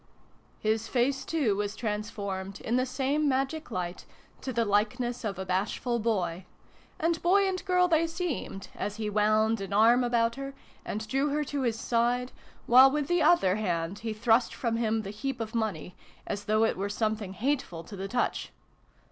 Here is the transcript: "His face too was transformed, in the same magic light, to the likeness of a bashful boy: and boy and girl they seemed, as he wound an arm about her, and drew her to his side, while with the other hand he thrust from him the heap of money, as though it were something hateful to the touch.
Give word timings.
"His 0.59 0.87
face 0.87 1.23
too 1.23 1.55
was 1.55 1.75
transformed, 1.75 2.59
in 2.61 2.75
the 2.75 2.87
same 2.87 3.29
magic 3.29 3.69
light, 3.69 4.05
to 4.41 4.51
the 4.51 4.65
likeness 4.65 5.23
of 5.23 5.37
a 5.37 5.45
bashful 5.45 5.99
boy: 5.99 6.47
and 6.99 7.21
boy 7.21 7.47
and 7.47 7.63
girl 7.65 7.87
they 7.87 8.07
seemed, 8.07 8.69
as 8.73 8.95
he 8.95 9.11
wound 9.11 9.61
an 9.61 9.73
arm 9.73 10.03
about 10.03 10.37
her, 10.37 10.55
and 10.83 11.07
drew 11.07 11.29
her 11.29 11.43
to 11.43 11.61
his 11.61 11.79
side, 11.79 12.31
while 12.65 12.89
with 12.89 13.07
the 13.09 13.21
other 13.21 13.57
hand 13.57 13.99
he 13.99 14.11
thrust 14.11 14.55
from 14.55 14.77
him 14.77 15.03
the 15.03 15.11
heap 15.11 15.39
of 15.39 15.53
money, 15.53 15.95
as 16.25 16.45
though 16.45 16.63
it 16.63 16.77
were 16.77 16.89
something 16.89 17.33
hateful 17.33 17.83
to 17.83 17.95
the 17.95 18.07
touch. 18.07 18.51